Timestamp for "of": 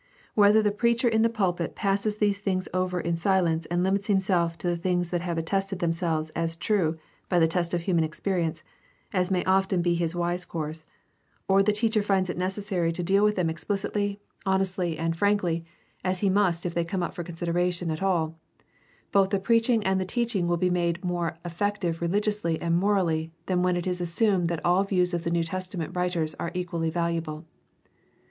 7.71-7.83, 25.13-25.23